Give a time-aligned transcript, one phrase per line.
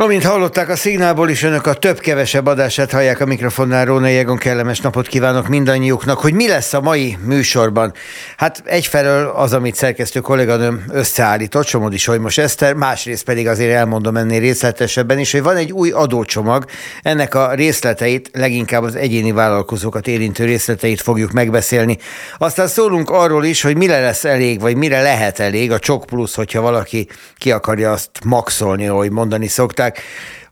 [0.00, 3.84] Amint hallották a szignálból is, önök a több-kevesebb adását hallják a mikrofonnál.
[3.84, 6.18] Róna Jegon kellemes napot kívánok mindannyiuknak.
[6.18, 7.92] Hogy mi lesz a mai műsorban?
[8.36, 14.40] Hát egyfelől az, amit szerkesztő kolléganőm összeállított, Somodi Solymos Eszter, másrészt pedig azért elmondom ennél
[14.40, 16.64] részletesebben is, hogy van egy új adócsomag,
[17.02, 21.98] ennek a részleteit, leginkább az egyéni vállalkozókat érintő részleteit fogjuk megbeszélni.
[22.38, 26.34] Aztán szólunk arról is, hogy mire lesz elég, vagy mire lehet elég a csok plusz,
[26.34, 27.08] hogyha valaki
[27.38, 30.02] ki akarja azt maxolni, ahogy mondani szokták так.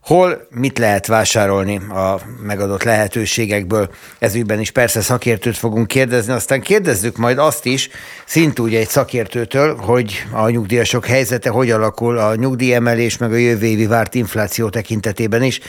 [0.07, 3.89] Hol mit lehet vásárolni a megadott lehetőségekből.
[4.19, 7.89] Ezügyben is persze szakértőt fogunk kérdezni, aztán kérdezzük majd azt is,
[8.25, 13.85] szintúgy egy szakértőtől, hogy a nyugdíjasok helyzete hogy alakul a nyugdíjemelés, meg a jövő évi
[13.85, 15.59] várt infláció tekintetében is.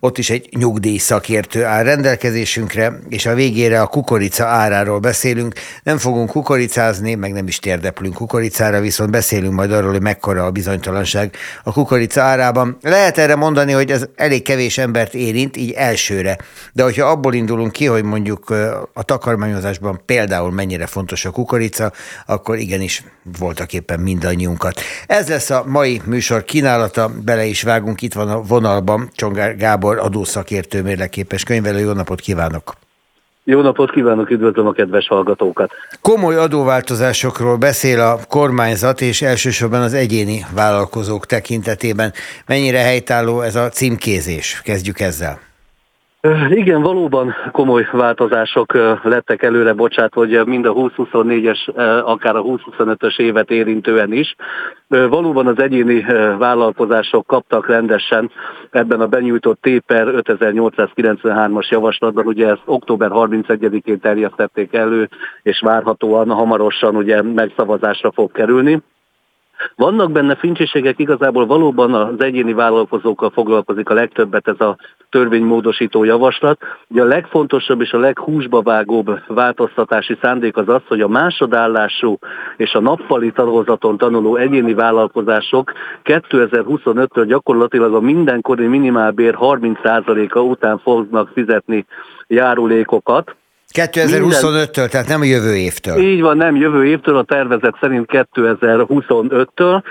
[0.00, 5.54] Ott is egy nyugdíj szakértő áll rendelkezésünkre, és a végére a kukorica áráról beszélünk.
[5.82, 10.50] Nem fogunk kukoricázni, meg nem is térdeplünk kukoricára, viszont beszélünk majd arról, hogy mekkora a
[10.50, 12.78] bizonytalanság a kukorica árában.
[12.82, 16.38] Lehet erre mondani, hogy ez elég kevés embert érint, így elsőre.
[16.72, 18.50] De hogyha abból indulunk ki, hogy mondjuk
[18.92, 21.92] a takarmányozásban például mennyire fontos a kukorica,
[22.26, 23.02] akkor igenis
[23.38, 24.80] voltak éppen mindannyiunkat.
[25.06, 29.98] Ez lesz a mai műsor kínálata, bele is vágunk, itt van a vonalban Csongár Gábor
[29.98, 31.78] adószakértő mérleképes könyvelő.
[31.78, 32.83] Jó napot kívánok!
[33.46, 35.70] Jó napot kívánok, üdvözlöm a kedves hallgatókat!
[36.00, 42.12] Komoly adóváltozásokról beszél a kormányzat, és elsősorban az egyéni vállalkozók tekintetében.
[42.46, 44.60] Mennyire helytálló ez a címkézés?
[44.64, 45.40] Kezdjük ezzel.
[46.50, 48.72] Igen, valóban komoly változások
[49.02, 54.34] lettek előre, bocsát, hogy mind a 2024-es, akár a 2025-ös évet érintően is.
[54.88, 56.04] Valóban az egyéni
[56.38, 58.30] vállalkozások kaptak rendesen
[58.70, 65.08] ebben a benyújtott téper 5893-as javaslatban, ugye ezt október 31-én terjesztették elő,
[65.42, 68.82] és várhatóan hamarosan ugye megszavazásra fog kerülni.
[69.76, 74.76] Vannak benne fincsiségek, igazából valóban az egyéni vállalkozókkal foglalkozik a legtöbbet ez a
[75.14, 76.58] törvénymódosító javaslat.
[76.88, 82.18] Ugye a legfontosabb és a leghúsba vágóbb változtatási szándék az az, hogy a másodállású
[82.56, 85.72] és a nappali tagozaton tanuló egyéni vállalkozások
[86.04, 91.86] 2025-től gyakorlatilag a mindenkori minimálbér 30%-a után fognak fizetni
[92.26, 93.36] járulékokat,
[93.72, 95.98] 2025-től, tehát nem a jövő évtől.
[95.98, 99.82] Így van, nem jövő évtől, a tervezet szerint 2025-től,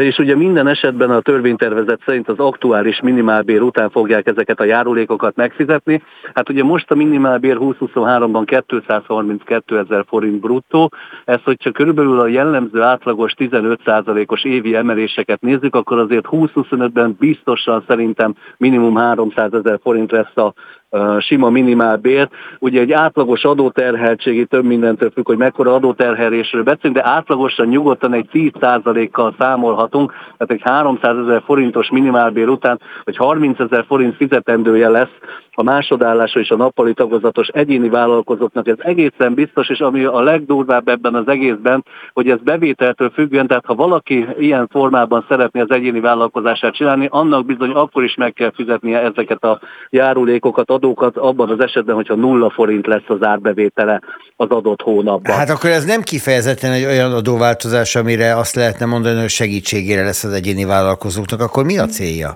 [0.00, 5.36] és ugye minden esetben a törvénytervezet szerint az aktuális minimálbér után fogják ezeket a járulékokat
[5.36, 6.02] megfizetni.
[6.34, 10.92] Hát ugye most a minimálbér 2023-ban 232 ezer forint bruttó,
[11.24, 18.34] ez hogyha körülbelül a jellemző átlagos 15%-os évi emeléseket nézzük, akkor azért 2025-ben biztosan szerintem
[18.56, 20.54] minimum 300 ezer forint lesz a
[21.18, 22.28] sima minimálbér.
[22.58, 28.28] Ugye egy átlagos adóterheltségi több mindentől függ, hogy mekkora adóterhelésről beszélünk, de átlagosan nyugodtan egy
[28.32, 35.18] 10%-kal számolhatunk, tehát egy 300 ezer forintos minimálbér után, hogy 30 ezer forint fizetendője lesz
[35.54, 38.68] a másodállásra és a nappali tagozatos egyéni vállalkozóknak.
[38.68, 43.64] Ez egészen biztos, és ami a legdurvább ebben az egészben, hogy ez bevételtől függően, tehát
[43.64, 48.52] ha valaki ilyen formában szeretné az egyéni vállalkozását csinálni, annak bizony akkor is meg kell
[48.54, 49.60] fizetnie ezeket a
[49.90, 54.00] járulékokat, adókat abban az esetben, hogyha nulla forint lesz az árbevétele
[54.36, 55.36] az adott hónapban.
[55.36, 60.24] Hát akkor ez nem kifejezetten egy olyan adóváltozás, amire azt lehetne mondani, hogy segítségére lesz
[60.24, 62.34] az egyéni vállalkozóknak, akkor mi a célja?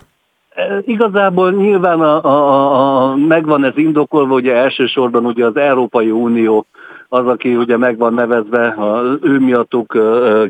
[0.80, 6.66] Igazából nyilván a, a, a, megvan ez indokolva, ugye elsősorban ugye az Európai Unió
[7.08, 8.76] az, aki ugye meg van nevezve,
[9.22, 9.92] ő miattuk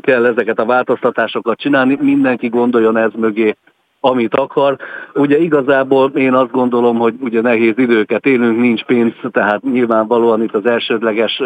[0.01, 3.55] kell ezeket a változtatásokat csinálni, mindenki gondoljon ez mögé
[3.99, 4.77] amit akar.
[5.13, 10.55] Ugye igazából én azt gondolom, hogy ugye nehéz időket élünk, nincs pénz, tehát nyilvánvalóan itt
[10.55, 11.41] az elsődleges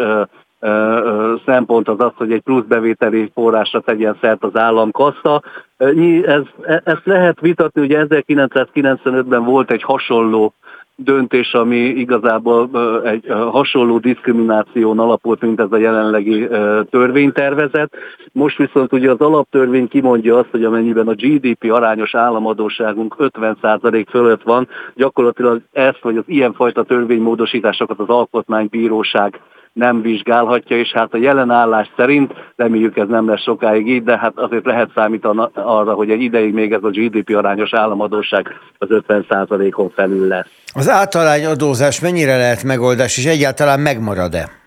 [1.46, 5.42] szempont az az, hogy egy plusz bevételi forrásra tegyen szert az államkassa.
[5.76, 10.54] Ez, e, ezt lehet vitatni, ugye 1995-ben volt egy hasonló
[10.96, 12.70] döntés, ami igazából
[13.04, 16.48] egy hasonló diszkrimináción alapult, mint ez a jelenlegi
[16.90, 17.94] törvénytervezet.
[18.32, 24.42] Most viszont ugye az alaptörvény kimondja azt, hogy amennyiben a GDP arányos államadóságunk 50% fölött
[24.42, 29.40] van, gyakorlatilag ezt vagy az ilyenfajta törvénymódosításokat az alkotmánybíróság
[29.74, 34.18] nem vizsgálhatja, és hát a jelen állás szerint, reméljük ez nem lesz sokáig így, de
[34.18, 38.48] hát azért lehet számítani arra, hogy egy ideig még ez a GDP arányos államadóság
[38.78, 40.48] az 50%-on felül lesz.
[40.74, 44.63] Az általány adózás mennyire lehet megoldás, és egyáltalán megmarad-e?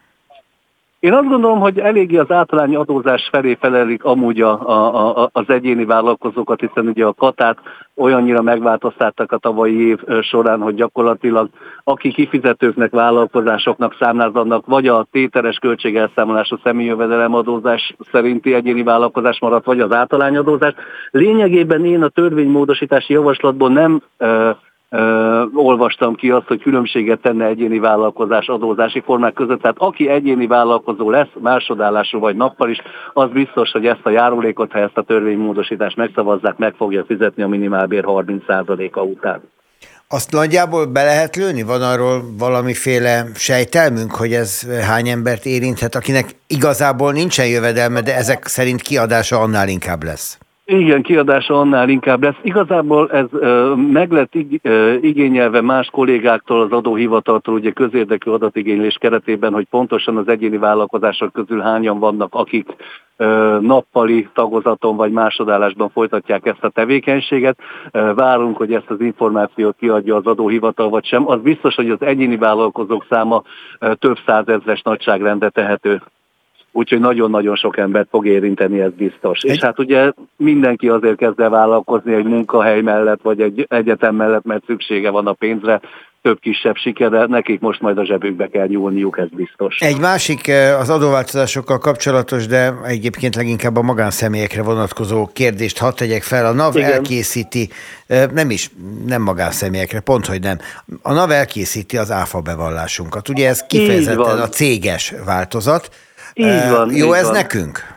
[0.99, 5.49] Én azt gondolom, hogy eléggé az általány adózás felé felelik amúgy a, a, a, az
[5.49, 7.57] egyéni vállalkozókat, hiszen ugye a katát
[7.95, 11.49] olyannyira megváltoztattak a tavalyi év során, hogy gyakorlatilag
[11.83, 19.91] aki kifizetőknek, vállalkozásoknak számláznak, vagy a téteres költségelszámolású személyjövedelemadózás szerinti egyéni vállalkozás maradt, vagy az
[19.91, 20.73] általányadózás.
[21.11, 24.49] Lényegében én a törvénymódosítási javaslatból nem Ö,
[25.53, 29.61] olvastam ki azt, hogy különbséget tenne egyéni vállalkozás adózási formák között.
[29.61, 32.81] Tehát aki egyéni vállalkozó lesz, másodállású vagy nappal is,
[33.13, 37.47] az biztos, hogy ezt a járulékot, ha ezt a törvénymódosítást megszavazzák, meg fogja fizetni a
[37.47, 39.41] minimálbér 30%-a után.
[40.09, 41.63] Azt nagyjából be lehet lőni?
[41.63, 48.45] Van arról valamiféle sejtelmünk, hogy ez hány embert érinthet, akinek igazából nincsen jövedelme, de ezek
[48.45, 50.37] szerint kiadása annál inkább lesz?
[50.69, 52.35] Igen, kiadása annál inkább lesz.
[52.41, 58.97] Igazából ez ö, meg lett ig, ö, igényelve más kollégáktól, az adóhivataltól, ugye közérdekű adatigénylés
[58.99, 62.75] keretében, hogy pontosan az egyéni vállalkozások közül hányan vannak, akik
[63.17, 67.57] ö, nappali tagozaton vagy másodállásban folytatják ezt a tevékenységet.
[67.91, 71.27] Ö, várunk, hogy ezt az információt kiadja az adóhivatal vagy sem.
[71.27, 73.43] Az biztos, hogy az egyéni vállalkozók száma
[73.79, 76.01] ö, több százezres nagyságrendre tehető
[76.77, 79.41] úgyhogy nagyon-nagyon sok embert fog érinteni, ez biztos.
[79.41, 79.55] Egy...
[79.55, 84.43] És hát ugye mindenki azért kezd el vállalkozni egy munkahely mellett, vagy egy egyetem mellett,
[84.43, 85.81] mert szüksége van a pénzre,
[86.21, 89.79] több kisebb sikere, nekik most majd a zsebükbe kell nyúlniuk, ez biztos.
[89.79, 96.23] Egy másik eh, az adóváltozásokkal kapcsolatos, de egyébként leginkább a magánszemélyekre vonatkozó kérdést hadd tegyek
[96.23, 96.45] fel.
[96.45, 96.91] A NAV Igen.
[96.91, 97.69] elkészíti,
[98.07, 98.71] eh, nem is,
[99.05, 100.57] nem magánszemélyekre, pont, hogy nem.
[101.01, 103.29] A NAV elkészíti az áfa bevallásunkat.
[103.29, 105.89] Ugye ez kifejezetten a céges változat.
[106.37, 106.95] Így van.
[106.95, 107.31] Jó így ez van.
[107.31, 107.96] nekünk?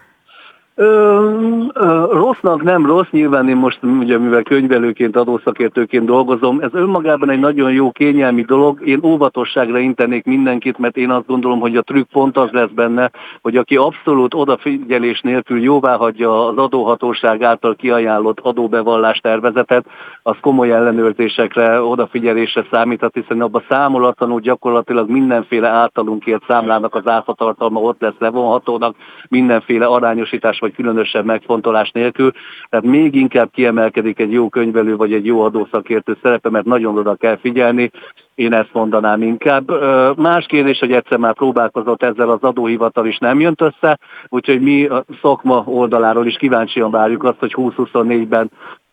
[0.81, 7.31] Ö, ö, rossznak nem rossz, nyilván én most ugye mivel könyvelőként, adószakértőként dolgozom, ez önmagában
[7.31, 8.87] egy nagyon jó kényelmi dolog.
[8.89, 13.11] Én óvatosságra intenék mindenkit, mert én azt gondolom, hogy a trükk pont az lesz benne,
[13.43, 19.85] hogy aki abszolút odafigyelés nélkül jóvá hagyja az adóhatóság által kiajánlott adóbevallás tervezetet,
[20.23, 27.81] az komoly ellenőrzésekre, odafigyelésre számíthat, hiszen abban számolatlanul gyakorlatilag mindenféle általunk ért számlának az áfatartalma
[27.81, 28.97] ott lesz levonhatónak,
[29.29, 32.33] mindenféle arányosítás vagy vagy különösebb megfontolás nélkül.
[32.69, 37.15] Tehát még inkább kiemelkedik egy jó könyvelő vagy egy jó adószakértő szerepe, mert nagyon oda
[37.15, 37.91] kell figyelni,
[38.35, 39.71] én ezt mondanám inkább.
[40.17, 44.87] Más kérdés, hogy egyszer már próbálkozott ezzel az adóhivatal is nem jött össze, úgyhogy mi
[44.87, 48.51] a szakma oldaláról is kíváncsian várjuk azt, hogy 2024-ben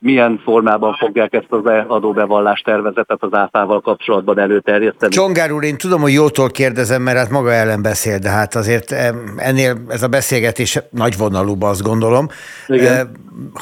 [0.07, 5.13] milyen formában fogják ezt az adóbevallás tervezetet az áfával kapcsolatban előterjeszteni.
[5.13, 8.92] Csongár úr, én tudom, hogy jótól kérdezem, mert hát maga ellen beszél, de hát azért
[9.38, 12.27] ennél ez a beszélgetés nagy vonalúban azt gondolom.
[12.68, 13.12] Igen.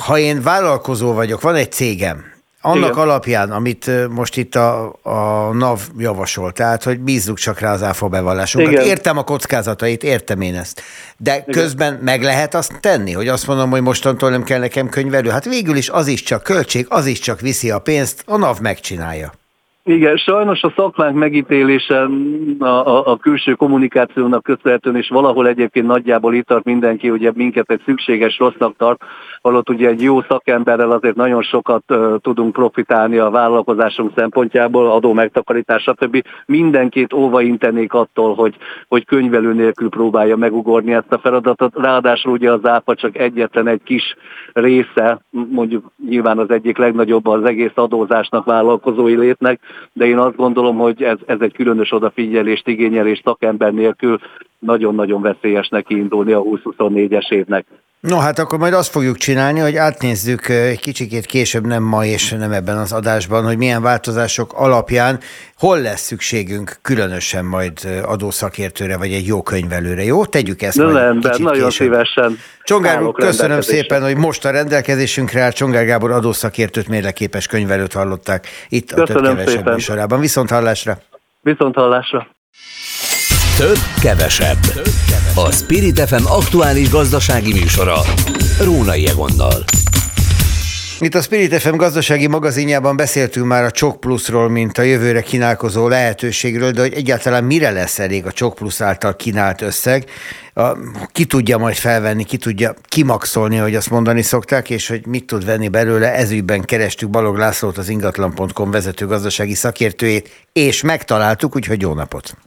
[0.06, 2.24] Ha én vállalkozó vagyok, van egy cégem,
[2.66, 3.04] annak Igen.
[3.04, 8.08] alapján, amit most itt a, a NAV javasol, tehát, hogy bízzuk csak rá az áfa
[8.08, 8.72] bevallásunkat.
[8.72, 8.86] Igen.
[8.86, 10.82] Értem a kockázatait, értem én ezt.
[11.18, 11.46] De Igen.
[11.52, 15.30] közben meg lehet azt tenni, hogy azt mondom, hogy mostantól nem kell nekem könyvelő.
[15.30, 18.60] Hát végül is az is csak költség, az is csak viszi a pénzt, a NAV
[18.60, 19.34] megcsinálja.
[19.88, 22.08] Igen, sajnos a szakmánk megítélése
[22.60, 27.72] a, a, a külső kommunikációnak köszönhetően, és valahol egyébként nagyjából itt tart mindenki, ugye minket
[27.72, 29.02] egy szükséges rossznak tart,
[29.42, 35.14] holott ugye egy jó szakemberrel azért nagyon sokat uh, tudunk profitálni a vállalkozásunk szempontjából, adó
[35.14, 36.22] megtakarítás, stb.
[36.46, 38.56] Mindenkit óva intenék attól, hogy,
[38.88, 41.76] hogy könyvelő nélkül próbálja megugorni ezt a feladatot.
[41.76, 44.16] Ráadásul ugye az áfa csak egyetlen egy kis
[44.54, 49.60] része, mondjuk nyilván az egyik legnagyobb az egész adózásnak, vállalkozói létnek,
[49.94, 54.20] de én azt gondolom, hogy ez, ez egy különös odafigyelést igényelés szakember nélkül
[54.60, 57.66] nagyon-nagyon veszélyes neki indulni a 2024-es évnek.
[58.06, 62.32] No, hát akkor majd azt fogjuk csinálni, hogy átnézzük egy kicsikét később, nem ma és
[62.32, 65.20] nem ebben az adásban, hogy milyen változások alapján
[65.58, 70.04] hol lesz szükségünk különösen majd adószakértőre, vagy egy jó könyvelőre.
[70.04, 70.26] Jó?
[70.26, 71.88] Tegyük ezt De majd rendben, kicsit nagyon később.
[71.88, 72.38] szívesen.
[72.64, 75.52] Csongár úr, köszönöm szépen, hogy most a rendelkezésünkre áll.
[75.52, 80.20] Csongár Gábor adószakértőt, mérleképes könyvelőt hallották itt köszönöm a több kevesebb műsorában.
[80.20, 80.98] Viszont hallásra!
[81.42, 82.28] Viszont hallásra!
[83.58, 84.58] Több, kevesebb.
[85.36, 88.02] A Spirit FM aktuális gazdasági műsora.
[88.64, 89.64] Rónai Egonnal.
[91.00, 95.88] Itt a Spirit FM gazdasági magazinjában beszéltünk már a Csok Pluszról, mint a jövőre kínálkozó
[95.88, 100.10] lehetőségről, de hogy egyáltalán mire lesz elég a Csok Plusz által kínált összeg,
[100.54, 100.78] a,
[101.12, 105.46] ki tudja majd felvenni, ki tudja kimaxolni, hogy azt mondani szokták, és hogy mit tud
[105.46, 106.14] venni belőle.
[106.14, 112.38] Ezügyben kerestük Balog Lászlót, az ingatlan.com vezető gazdasági szakértőjét, és megtaláltuk, úgyhogy jó napot!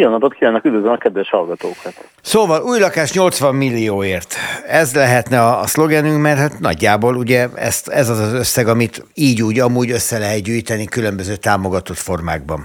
[0.00, 1.94] Jó napot kívánok, üdvözlöm a kedves hallgatókat!
[2.22, 4.34] Szóval új lakás 80 millióért.
[4.66, 9.04] Ez lehetne a, a szlogenünk, mert hát nagyjából ugye ezt, ez az az összeg, amit
[9.14, 12.60] így úgy amúgy össze lehet gyűjteni különböző támogatott formákban.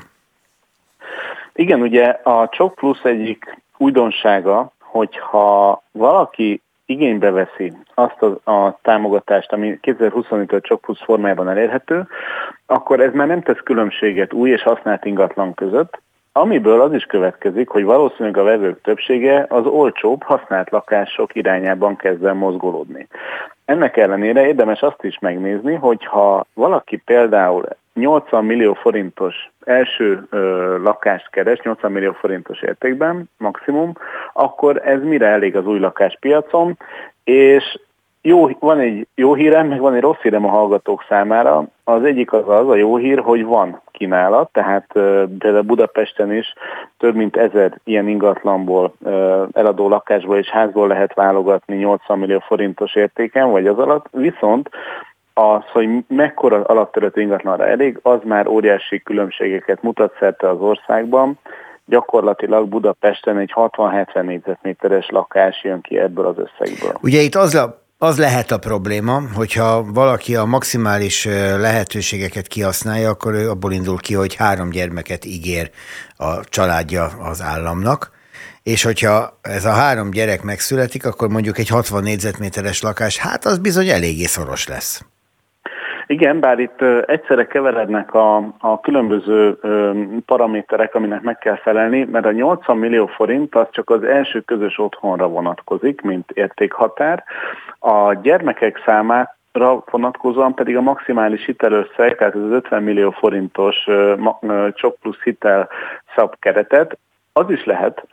[1.53, 9.51] Igen, ugye a Csok Plusz egyik újdonsága, hogyha valaki igénybe veszi azt a, a támogatást,
[9.51, 12.07] ami 2025-től csak plusz formájában elérhető,
[12.65, 16.03] akkor ez már nem tesz különbséget új és használt ingatlan között,
[16.37, 22.25] Amiből az is következik, hogy valószínűleg a vevők többsége az olcsóbb, használt lakások irányában kezd
[22.25, 23.07] el mozgolódni.
[23.65, 30.77] Ennek ellenére érdemes azt is megnézni, hogy ha valaki például 80 millió forintos első ö,
[30.81, 33.93] lakást keres, 80 millió forintos értékben maximum,
[34.33, 36.77] akkor ez mire elég az új lakáspiacon,
[37.23, 37.79] és
[38.25, 41.67] jó, van egy jó hírem, meg van egy rossz hírem a hallgatók számára.
[41.83, 44.87] Az egyik az az, a jó hír, hogy van kínálat, tehát
[45.39, 46.53] például Budapesten is
[46.97, 48.93] több mint ezer ilyen ingatlanból,
[49.51, 54.69] eladó lakásból és házból lehet válogatni 80 millió forintos értéken, vagy az alatt, viszont
[55.33, 61.39] az, hogy mekkora alapterületű ingatlanra elég, az már óriási különbségeket mutat szerte az országban.
[61.85, 66.97] Gyakorlatilag Budapesten egy 60-70 négyzetméteres lakás jön ki ebből az összegből.
[67.01, 71.25] Ugye itt az a az lehet a probléma, hogyha valaki a maximális
[71.57, 75.71] lehetőségeket kihasználja, akkor ő abból indul ki, hogy három gyermeket ígér
[76.15, 78.11] a családja az államnak,
[78.63, 83.57] és hogyha ez a három gyerek megszületik, akkor mondjuk egy 60 négyzetméteres lakás, hát az
[83.57, 85.01] bizony eléggé szoros lesz.
[86.07, 89.57] Igen, bár itt egyszerre keverednek a, a különböző
[90.25, 94.79] paraméterek, aminek meg kell felelni, mert a 80 millió forint az csak az első közös
[94.79, 97.23] otthonra vonatkozik, mint értékhatár.
[97.79, 99.35] A gyermekek számát
[99.91, 103.75] vonatkozóan pedig a maximális hitelösszeg, tehát az 50 millió forintos
[104.73, 105.69] csok plusz hitel
[106.15, 106.97] szabkeretet
[107.39, 108.07] az is lehet,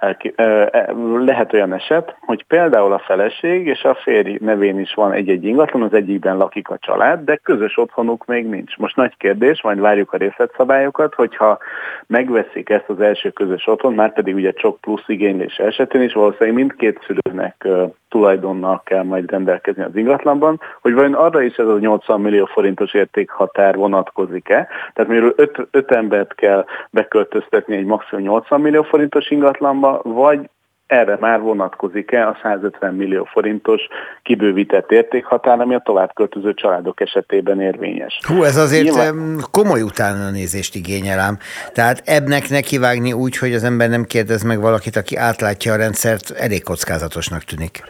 [1.19, 5.83] lehet olyan eset, hogy például a feleség és a férj nevén is van egy-egy ingatlan,
[5.83, 8.77] az egyikben lakik a család, de közös otthonuk még nincs.
[8.77, 11.59] Most nagy kérdés, majd várjuk a részletszabályokat, hogyha
[12.07, 16.55] megveszik ezt az első közös otthon, már pedig ugye csak plusz igénylés esetén is valószínűleg
[16.55, 17.67] mindkét szülőnek
[18.13, 22.95] tulajdonnal kell majd rendelkezni az ingatlanban, hogy vajon arra is ez a 80 millió forintos
[22.95, 25.35] értékhatár vonatkozik-e, tehát miről
[25.71, 30.51] 5 embert kell beköltöztetni egy maximum 80 millió forintos ingatlanba, vagy
[30.87, 33.81] erre már vonatkozik-e a 150 millió forintos
[34.23, 38.21] kibővített értékhatár, ami a továbbköltöző családok esetében érvényes.
[38.27, 39.41] Hú, ez azért Nyilván...
[39.51, 41.39] komoly utánanézést igényel ám.
[41.73, 46.31] Tehát ebbnek nekivágni úgy, hogy az ember nem kérdez meg valakit, aki átlátja a rendszert,
[46.31, 47.83] elég kockázatosnak tűnik.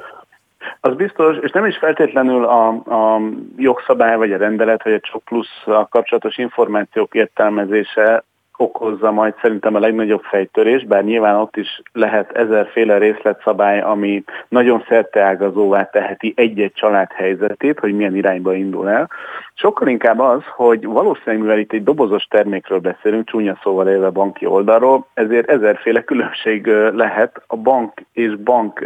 [0.81, 3.21] Az biztos, és nem is feltétlenül a, a
[3.57, 8.25] jogszabály, vagy a rendelet, vagy a csak plusz a kapcsolatos információk értelmezése
[8.57, 14.85] okozza majd szerintem a legnagyobb fejtörés, bár nyilván ott is lehet ezerféle részletszabály, ami nagyon
[14.89, 19.11] szerteágazóvá teheti egy-egy család helyzetét, hogy milyen irányba indul el.
[19.55, 24.47] Sokkal inkább az, hogy valószínűleg, mivel itt egy dobozos termékről beszélünk, csúnya szóval élve banki
[24.47, 28.85] oldalról, ezért ezerféle különbség lehet a bank és bank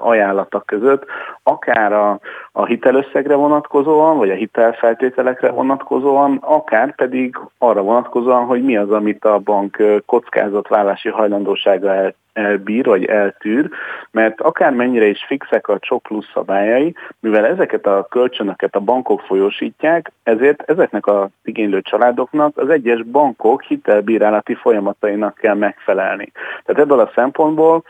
[0.00, 1.04] ajánlata között,
[1.42, 2.18] akár a,
[2.52, 9.24] a hitelösszegre vonatkozóan, vagy a hitelfeltételekre vonatkozóan, akár pedig arra vonatkozóan, hogy mi az, amit
[9.24, 13.68] a bank kockázatvállalási hajlandósága el, elbír, vagy eltűr,
[14.10, 20.12] mert akármennyire is fixek a csok plusz szabályai, mivel ezeket a kölcsönöket a bankok folyósítják,
[20.22, 26.32] ezért ezeknek a igénylő családoknak az egyes bankok hitelbírálati folyamatainak kell megfelelni.
[26.64, 27.82] Tehát ebből a szempontból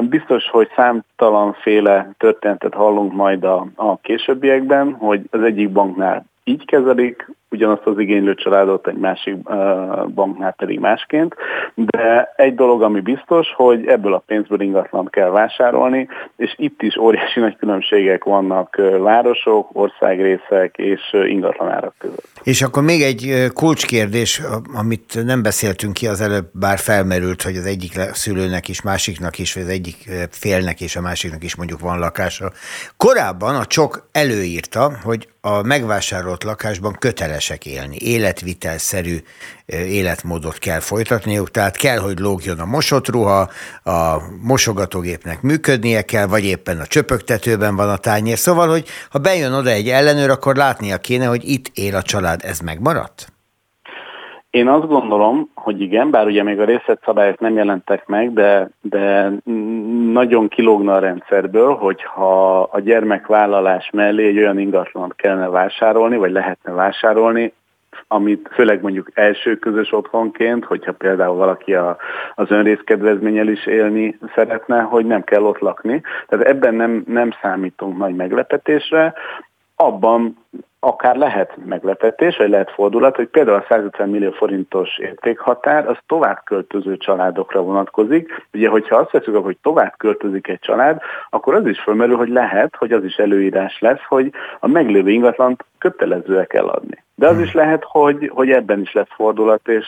[0.00, 7.26] biztos, hogy számtalanféle történetet hallunk majd a, a későbbiekben, hogy az egyik banknál így kezelik,
[7.50, 9.36] ugyanazt az igénylő családot egy másik
[10.14, 11.34] banknál pedig másként,
[11.74, 16.96] de egy dolog, ami biztos, hogy ebből a pénzből ingatlan kell vásárolni, és itt is
[16.96, 22.39] óriási nagy különbségek vannak városok, országrészek és ingatlanárak között.
[22.42, 24.42] És akkor még egy kulcskérdés,
[24.72, 29.52] amit nem beszéltünk ki az előbb, bár felmerült, hogy az egyik szülőnek is, másiknak is,
[29.52, 32.52] vagy az egyik félnek és a másiknak is mondjuk van lakása.
[32.96, 39.16] Korábban a csok előírta, hogy a megvásárolt lakásban kötelesek élni, életvitelszerű
[39.72, 43.40] életmódot kell folytatniuk, tehát kell, hogy lógjon a mosott ruha,
[43.84, 48.36] a mosogatógépnek működnie kell, vagy éppen a csöpögtetőben van a tányér.
[48.36, 52.40] Szóval, hogy ha bejön oda egy ellenőr, akkor látnia kéne, hogy itt él a család.
[52.44, 53.32] Ez megmaradt?
[54.50, 59.32] Én azt gondolom, hogy igen, bár ugye még a részletszabályok nem jelentek meg, de, de
[60.12, 66.72] nagyon kilógna a rendszerből, hogyha a gyermekvállalás mellé egy olyan ingatlant kellene vásárolni, vagy lehetne
[66.72, 67.52] vásárolni,
[68.12, 71.96] amit főleg mondjuk első közös otthonként, hogyha például valaki a,
[72.34, 76.02] az önrészkedvezménnyel is élni szeretne, hogy nem kell ott lakni.
[76.28, 79.14] Tehát ebben nem, nem számítunk nagy meglepetésre.
[79.76, 80.36] Abban
[80.80, 86.42] akár lehet meglepetés, vagy lehet fordulat, hogy például a 150 millió forintos értékhatár az tovább
[86.44, 88.46] költöző családokra vonatkozik.
[88.52, 91.00] Ugye, hogyha azt veszük, hogy tovább költözik egy család,
[91.30, 95.64] akkor az is fölmerül, hogy lehet, hogy az is előírás lesz, hogy a meglévő ingatlant
[95.78, 97.04] kötelezőek eladni.
[97.20, 99.86] De az is lehet, hogy, hogy ebben is lesz fordulat, és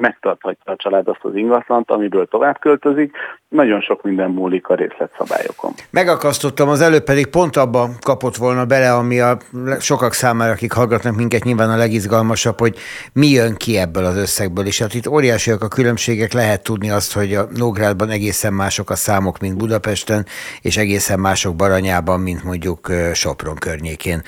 [0.00, 3.16] megtarthatja a család azt az ingatlant, amiből tovább költözik.
[3.48, 5.72] Nagyon sok minden múlik a részletszabályokon.
[5.90, 9.36] Megakasztottam, az előbb pedig pont abba kapott volna bele, ami a
[9.78, 12.76] sokak számára, akik hallgatnak minket, nyilván a legizgalmasabb, hogy
[13.12, 14.66] mi jön ki ebből az összegből.
[14.66, 18.94] És hát itt óriásiak a különbségek, lehet tudni azt, hogy a Nógrádban egészen mások a
[18.94, 20.26] számok, mint Budapesten,
[20.60, 24.22] és egészen mások Baranyában, mint mondjuk Sopron környékén.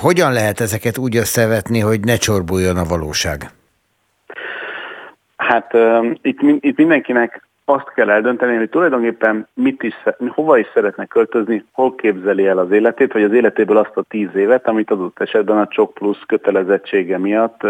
[0.00, 3.50] Hogyan lehet ezeket úgy összevetni, látni, hogy ne csorbuljon a valóság?
[5.36, 5.74] Hát
[6.22, 9.94] itt, itt mindenkinek azt kell eldönteni, hogy tulajdonképpen mit is,
[10.28, 14.34] hova is szeretne költözni, hol képzeli el az életét, vagy az életéből azt a tíz
[14.34, 17.60] évet, amit adott esetben a csok plusz kötelezettsége miatt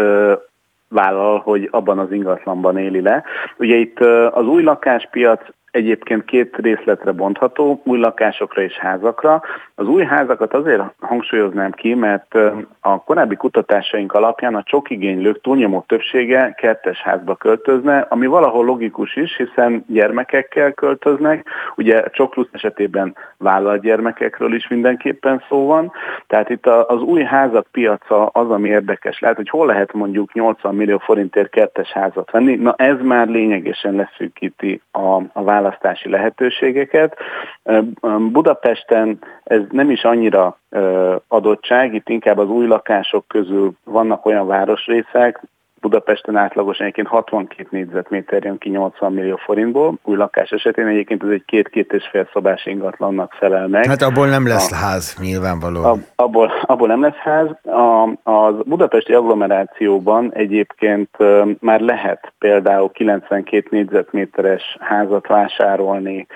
[0.87, 3.23] vállal, hogy abban az ingatlanban éli le.
[3.57, 3.99] Ugye itt
[4.31, 9.41] az új lakáspiac egyébként két részletre bontható, új lakásokra és házakra.
[9.75, 12.35] Az új házakat azért hangsúlyoznám ki, mert
[12.79, 19.35] a korábbi kutatásaink alapján a csokigénylők túlnyomó többsége kertes házba költözne, ami valahol logikus is,
[19.37, 25.91] hiszen gyermekekkel költöznek, ugye a csoklusz esetében vállalt gyermekekről is mindenképpen szó van,
[26.27, 29.19] tehát itt az új házak piaca az, ami érdekes.
[29.19, 33.95] Lehet, hogy hol lehet mondjuk 80 millió forintért kertes házat venni, na ez már lényegesen
[33.95, 37.17] leszűkíti a, a választási lehetőségeket.
[38.31, 40.57] Budapesten ez nem is annyira
[41.27, 45.41] adottság, itt inkább az új lakások közül vannak olyan városrészek,
[45.81, 51.29] Budapesten átlagosan egyébként 62 négyzetméter jön ki 80 millió forintból, új lakás esetén egyébként ez
[51.29, 53.85] egy két-két és fél szobás ingatlannak felel meg.
[53.85, 55.83] Hát abból nem lesz a, ház, nyilvánvaló.
[55.83, 57.47] A, abból, abból nem lesz ház.
[57.63, 61.09] A, az budapesti agglomerációban egyébként
[61.59, 66.27] már lehet például 92 négyzetméteres házat vásárolni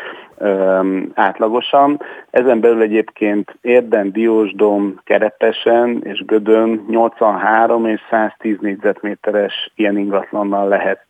[1.13, 2.01] átlagosan.
[2.29, 11.05] Ezen belül egyébként Érden, Diósdom, Kerepesen és Gödön 83 és 110 négyzetméteres ilyen ingatlannal lehet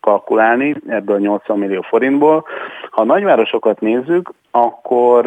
[0.00, 2.44] kalkulálni ebből 80 millió forintból.
[2.90, 5.26] Ha a nagyvárosokat nézzük, akkor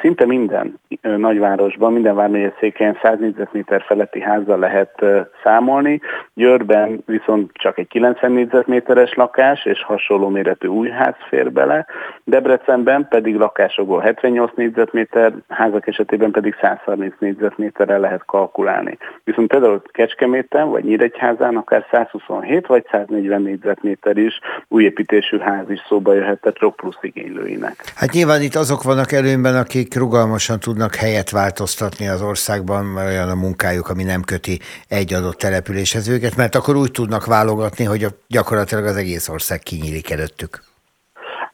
[0.00, 5.04] szinte minden nagyvárosban, minden vármegye székelyen 100 négyzetméter feletti házzal lehet
[5.44, 6.00] számolni.
[6.34, 11.86] Győrben viszont csak egy 90 négyzetméteres lakás és hasonló méretű új ház fér bele.
[12.24, 18.98] Debrecenben pedig lakásokból 78 négyzetméter, házak esetében pedig 130 négyzetméterre lehet kalkulálni.
[19.24, 26.14] Viszont például Kecskeméten vagy Nyíregyházán akár 127 vagy 140 négyzetméter is újépítésű ház is szóba
[26.14, 27.92] jöhet a plusz igénylőinek.
[27.94, 33.08] Hát nyilván itt azok vannak előnyben, akik akik rugalmasan tudnak helyet változtatni az országban, mert
[33.08, 37.84] olyan a munkájuk, ami nem köti egy adott településhez őket, mert akkor úgy tudnak válogatni,
[37.84, 40.62] hogy gyakorlatilag az egész ország kinyílik előttük.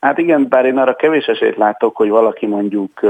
[0.00, 3.00] Hát igen, bár én arra kevés esélyt látok, hogy valaki mondjuk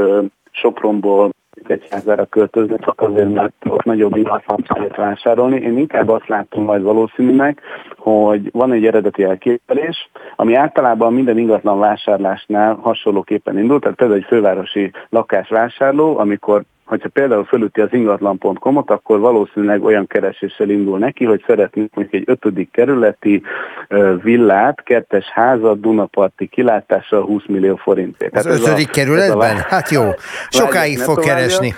[0.51, 1.31] Sopronból
[1.67, 5.61] egyházára költözni, csak azért, mert ott nagyobb ingatlan lehet vásárolni.
[5.61, 7.61] Én inkább azt látom majd valószínűnek,
[8.09, 14.27] hogy van egy eredeti elképzelés, ami általában minden ingatlan vásárlásnál hasonlóképpen indult, tehát például egy
[14.29, 21.45] fővárosi lakásvásárló, amikor hogyha például fölüti az ingatlan.com-ot, akkor valószínűleg olyan kereséssel indul neki, hogy
[21.47, 23.43] szeretnék mondjuk egy ötödik kerületi
[24.23, 28.37] villát, kettes házat, Dunaparti kilátással 20 millió forintért.
[28.37, 29.57] Az hát ötödik a, kerületben?
[29.57, 29.65] A...
[29.69, 30.03] Hát jó,
[30.49, 31.75] sokáig fog keresni.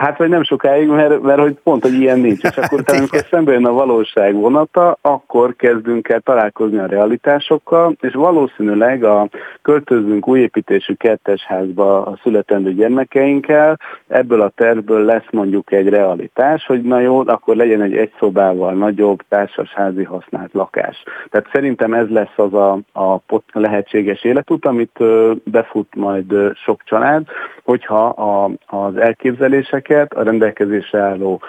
[0.00, 2.42] Hát vagy nem sokáig, mert, mert hogy pont, hogy ilyen nincs.
[2.42, 7.96] És akkor talán, amikor szembe jön a valóság vonata, akkor kezdünk el találkozni a realitásokkal,
[8.00, 9.28] és valószínűleg a
[9.62, 16.82] költözünk újépítésű kettes házba a születendő gyermekeinkkel, ebből a tervből lesz mondjuk egy realitás, hogy
[16.82, 21.02] na jó, akkor legyen egy egy szobával nagyobb társasházi használt lakás.
[21.30, 23.20] Tehát szerintem ez lesz az a, a
[23.52, 24.98] lehetséges életút, amit
[25.44, 27.26] befut majd sok család,
[27.64, 31.40] hogyha a, az elképzelések értéket, a rendelkezésre álló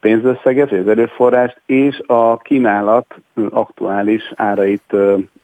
[0.00, 3.14] pénzösszeget, vagy az erőforrást, és a kínálat
[3.50, 4.92] aktuális árait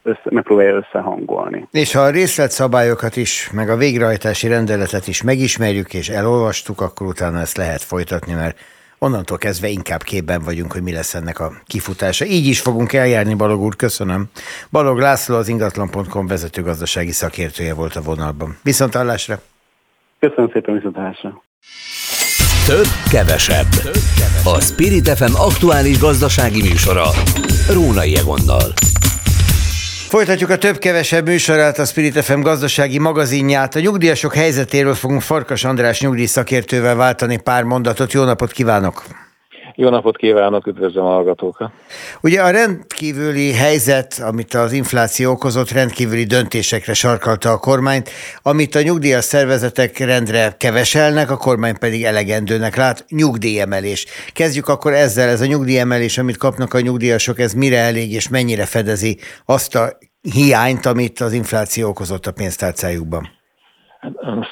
[0.02, 1.68] össze, megpróbálja összehangolni.
[1.70, 7.40] És ha a részletszabályokat is, meg a végrehajtási rendeletet is megismerjük és elolvastuk, akkor utána
[7.40, 8.58] ezt lehet folytatni, mert
[8.98, 12.24] onnantól kezdve inkább képben vagyunk, hogy mi lesz ennek a kifutása.
[12.24, 14.24] Így is fogunk eljárni, Balog úr, köszönöm.
[14.70, 18.56] Balog László az ingatlan.com vezető gazdasági szakértője volt a vonalban.
[18.62, 19.34] Viszont hallásra!
[20.18, 21.42] Köszönöm szépen, viszont hallásra!
[22.70, 23.66] Több, kevesebb.
[24.44, 27.10] A Spirit FM aktuális gazdasági műsora.
[27.70, 28.72] Rónai Egonnal.
[30.08, 33.74] Folytatjuk a több-kevesebb műsorát, a Spirit FM gazdasági magazinját.
[33.74, 38.12] A nyugdíjasok helyzetéről fogunk Farkas András nyugdíjszakértővel váltani pár mondatot.
[38.12, 39.04] Jó napot kívánok!
[39.74, 41.70] Jó napot kívánok, üdvözlöm a hallgatókat!
[42.20, 48.10] Ugye a rendkívüli helyzet, amit az infláció okozott, rendkívüli döntésekre sarkalta a kormányt,
[48.42, 54.06] amit a nyugdíjas szervezetek rendre keveselnek, a kormány pedig elegendőnek lát, nyugdíjemelés.
[54.32, 58.64] Kezdjük akkor ezzel, ez a nyugdíjemelés, amit kapnak a nyugdíjasok, ez mire elég és mennyire
[58.64, 63.39] fedezi azt a hiányt, amit az infláció okozott a pénztárcájukban?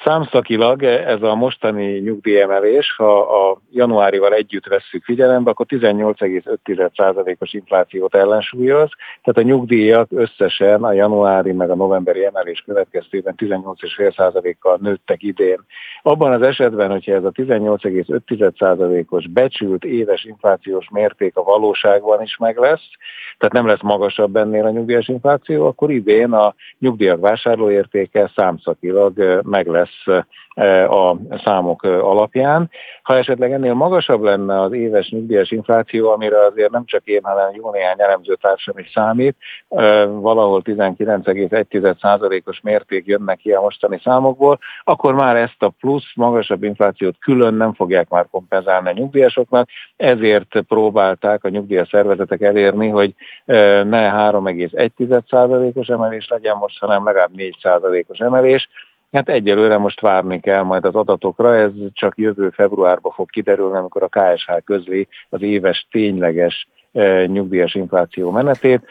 [0.04, 8.90] Számszakilag ez a mostani nyugdíjemelés, ha a januárival együtt vesszük figyelembe, akkor 18,5%-os inflációt ellensúlyoz,
[9.22, 15.60] tehát a nyugdíjak összesen a januári meg a novemberi emelés következtében 18,5%-kal nőttek idén.
[16.02, 22.58] Abban az esetben, hogyha ez a 18,5%-os becsült éves inflációs mérték a valóságban is meg
[22.58, 22.88] lesz,
[23.38, 29.66] tehát nem lesz magasabb ennél a nyugdíjas infláció, akkor idén a nyugdíjak vásárlóértéke számszakilag meg
[29.66, 30.06] lesz
[30.88, 32.70] a számok alapján.
[33.02, 37.48] Ha esetleg ennél magasabb lenne az éves nyugdíjas infláció, amire azért nem csak én, hanem
[37.52, 39.36] jó néhány elemző társam is számít,
[40.08, 47.16] valahol 19,1%-os mérték jönnek ki a mostani számokból, akkor már ezt a plusz magasabb inflációt
[47.18, 53.14] külön nem fogják már kompenzálni a nyugdíjasoknak, ezért próbálták a nyugdíjas szervezetek elérni, hogy
[53.84, 58.68] ne 3,1%-os emelés legyen most, hanem legalább 4%-os emelés,
[59.12, 64.02] Hát egyelőre most várni kell majd az adatokra, ez csak jövő februárban fog kiderülni, amikor
[64.02, 68.86] a KSH közli az éves tényleges eh, nyugdíjas infláció menetét.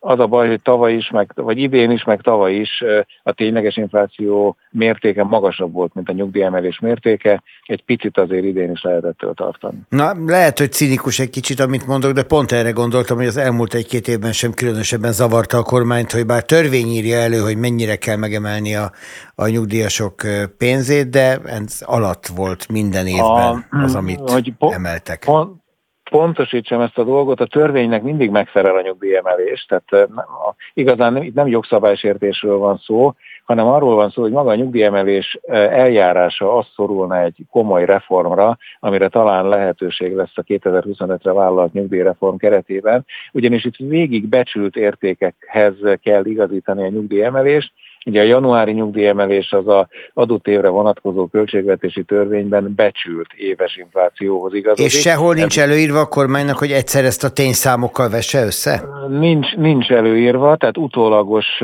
[0.00, 2.84] Az a baj, hogy tavaly is, meg, vagy idén is, meg tavaly is
[3.22, 7.42] a tényleges infláció mértéke magasabb volt, mint a nyugdíjemelés mértéke.
[7.66, 9.78] Egy picit azért idén is lehet ettől tartani.
[9.88, 13.74] Na, lehet, hogy cinikus egy kicsit, amit mondok, de pont erre gondoltam, hogy az elmúlt
[13.74, 18.16] egy-két évben sem különösebben zavarta a kormányt, hogy bár törvény írja elő, hogy mennyire kell
[18.16, 18.92] megemelni a,
[19.34, 20.14] a nyugdíjasok
[20.58, 25.24] pénzét, de ez alatt volt minden évben a, az, amit hogy po- emeltek.
[25.24, 25.66] Pont,
[26.08, 30.08] pontosítsam ezt a dolgot, a törvénynek mindig megfelel a nyugdíjemelés, tehát
[30.74, 33.12] igazán itt nem jogszabálysértésről van szó,
[33.44, 35.38] hanem arról van szó, hogy maga a nyugdíjemelés
[35.70, 43.04] eljárása azt szorulna egy komoly reformra, amire talán lehetőség lesz a 2025-re vállalt nyugdíjreform keretében,
[43.32, 47.72] ugyanis itt végig becsült értékekhez kell igazítani a nyugdíjemelést,
[48.06, 54.84] Ugye a januári nyugdíjemelés az a adott évre vonatkozó költségvetési törvényben becsült éves inflációhoz igazodik.
[54.84, 58.82] És sehol nincs előírva a kormánynak, hogy egyszer ezt a tényszámokkal vesse össze?
[59.08, 61.60] Nincs, nincs előírva, tehát utólagos,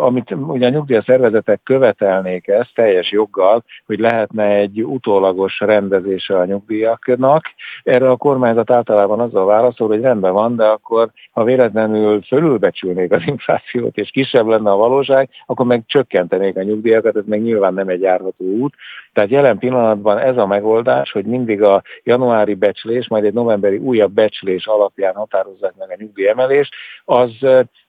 [0.00, 6.44] amit ugye a nyugdíjas szervezetek követelnék ezt teljes joggal, hogy lehetne egy utólagos rendezése a
[6.44, 7.44] nyugdíjaknak.
[7.82, 13.22] Erre a kormányzat általában azzal válaszol, hogy rendben van, de akkor ha véletlenül fölülbecsülnék az
[13.26, 17.88] inflációt, és kisebb lenne a valóság, akkor meg csökkentenék a nyugdíjakat, ez meg nyilván nem
[17.88, 18.74] egy járható út.
[19.12, 24.12] Tehát jelen pillanatban ez a megoldás, hogy mindig a januári becslés, majd egy novemberi újabb
[24.12, 26.74] becslés alapján határozzák meg a nyugdíjemelést,
[27.04, 27.30] az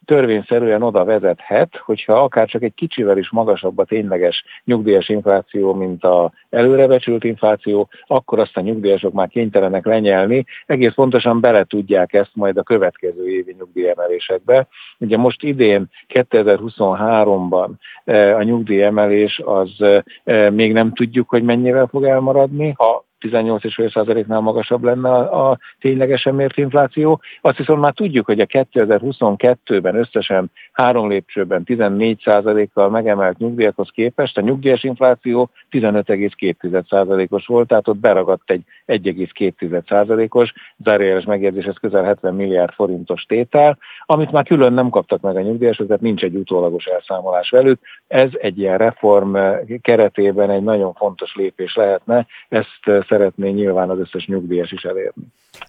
[0.08, 6.04] törvényszerűen oda vezethet, hogyha akár csak egy kicsivel is magasabb a tényleges nyugdíjas infláció, mint
[6.04, 12.32] a előrebecsült infláció, akkor azt a nyugdíjasok már kénytelenek lenyelni, egész pontosan bele tudják ezt
[12.34, 14.68] majd a következő évi nyugdíjemelésekbe.
[15.00, 17.70] Ugye most idén 2023-ban
[18.38, 19.72] a nyugdíjemelés az
[20.54, 26.58] még nem tudjuk, hogy mennyivel fog elmaradni, ha 18,5%-nál magasabb lenne a, a ténylegesen mért
[26.58, 27.22] infláció.
[27.42, 34.42] Azt viszont már tudjuk, hogy a 2022-ben összesen három lépcsőben 14%-kal megemelt nyugdíjakhoz képest a
[34.42, 40.54] nyugdíjas infláció 15,2%-os volt, tehát ott beragadt egy 1,2%-os,
[40.84, 45.42] zárójeles megjegyzés, ez közel 70 milliárd forintos tétel, amit már külön nem kaptak meg a
[45.42, 47.80] nyugdíjasok, tehát nincs egy utólagos elszámolás velük.
[48.08, 49.38] Ez egy ilyen reform
[49.82, 55.24] keretében egy nagyon fontos lépés lehetne, ezt szeretné nyilván az összes nyugdíjas is elérni.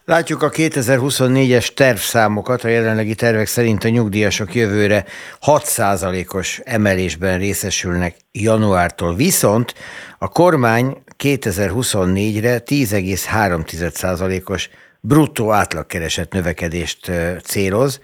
[0.04, 5.04] Látjuk a 2024-es tervszámokat, a jelenlegi tervek szerint a nyugdíjasok jövőre
[5.46, 9.74] 6%-os emelésben részesülnek januártól, viszont
[10.18, 14.68] a kormány 2024-re 10,3%-os
[15.00, 18.00] bruttó átlagkeresett növekedést céloz,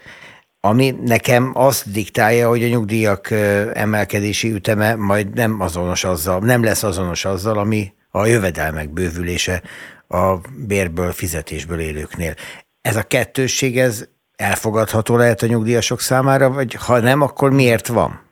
[0.59, 3.31] ami nekem azt diktálja, hogy a nyugdíjak
[3.73, 9.61] emelkedési üteme majd nem azonos azzal, nem lesz azonos azzal, ami a jövedelmek bővülése
[10.07, 10.35] a
[10.67, 12.33] bérből, fizetésből élőknél.
[12.81, 18.23] Ez a kettősség, ez elfogadható lehet a nyugdíjasok számára, vagy ha nem, akkor miért van?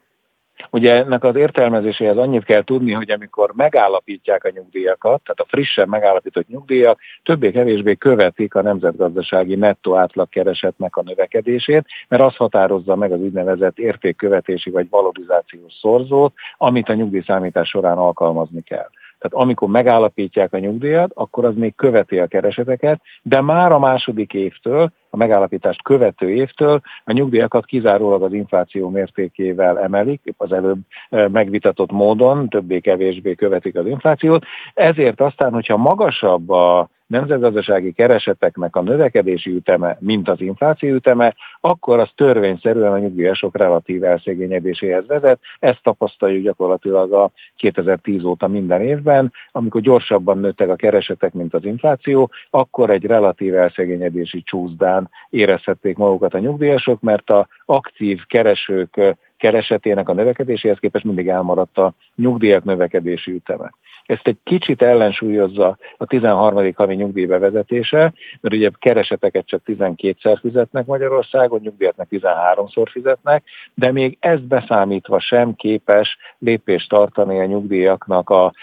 [0.69, 5.89] Ugye ennek az értelmezéséhez annyit kell tudni, hogy amikor megállapítják a nyugdíjakat, tehát a frissen
[5.89, 13.19] megállapított nyugdíjak többé-kevésbé követik a nemzetgazdasági nettó átlagkeresetnek a növekedését, mert az határozza meg az
[13.19, 18.89] úgynevezett értékkövetési vagy valorizációs szorzót, amit a nyugdíjszámítás során alkalmazni kell.
[19.23, 24.33] Tehát amikor megállapítják a nyugdíjat, akkor az még követi a kereseteket, de már a második
[24.33, 31.91] évtől, a megállapítást követő évtől a nyugdíjakat kizárólag az infláció mértékével emelik, az előbb megvitatott
[31.91, 34.45] módon, többé-kevésbé követik az inflációt.
[34.73, 41.99] Ezért aztán, hogyha magasabb a nemzetgazdasági kereseteknek a növekedési üteme, mint az infláció üteme, akkor
[41.99, 45.39] az törvényszerűen a nyugdíjasok relatív elszegényedéséhez vezet.
[45.60, 51.65] Ezt tapasztaljuk gyakorlatilag a 2010 óta minden évben, amikor gyorsabban nőttek a keresetek, mint az
[51.65, 60.10] infláció, akkor egy relatív elszegényedési csúszdán érezhették magukat a nyugdíjasok, mert a aktív keresők keresetének
[60.10, 63.72] a növekedéséhez képest mindig elmaradt a nyugdíjak növekedési üteme.
[64.06, 66.74] Ezt egy kicsit ellensúlyozza a 13.
[66.76, 74.18] havi nyugdíj bevezetése, mert ugye kereseteket csak 12-szer fizetnek Magyarországon, nyugdíjat 13-szor fizetnek, de még
[74.20, 78.54] ezt beszámítva sem képes lépést tartani a nyugdíjaknak a,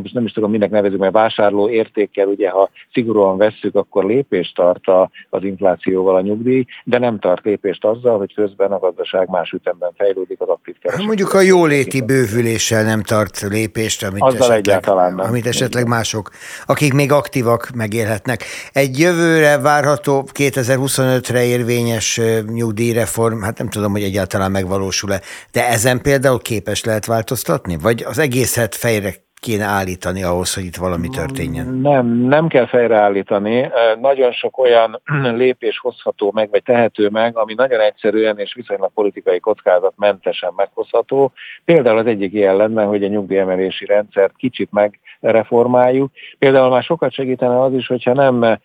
[0.00, 4.54] most nem is tudom, minek nevezünk, mert vásárló értékkel, ugye ha szigorúan vesszük, akkor lépést
[4.54, 4.84] tart
[5.30, 9.90] az inflációval a nyugdíj, de nem tart lépést azzal, hogy közben a gazdaság más ütemben
[9.96, 11.06] fejlődik az aktív kereset.
[11.06, 15.26] Mondjuk a jóléti bővüléssel nem tart lépést, amit Azzal egyáltalán nem.
[15.26, 16.30] Amit esetleg mások,
[16.66, 18.44] akik még aktívak megélhetnek.
[18.72, 25.20] Egy jövőre várható 2025-re érvényes nyugdíjreform, hát nem tudom, hogy egyáltalán megvalósul-e,
[25.52, 27.76] de ezen például képes lehet változtatni?
[27.76, 31.66] Vagy az egészet fejre kéne állítani ahhoz, hogy itt valami történjen?
[31.66, 33.70] Nem, nem kell fejreállítani.
[34.00, 35.00] Nagyon sok olyan
[35.42, 41.32] lépés hozható meg, vagy tehető meg, ami nagyon egyszerűen és viszonylag politikai kockázat mentesen meghozható.
[41.64, 44.72] Például az egyik ilyen lenne, hogy a nyugdíjemelési rendszert kicsit
[45.20, 46.10] megreformáljuk.
[46.38, 48.58] Például már sokat segítene az is, hogyha nem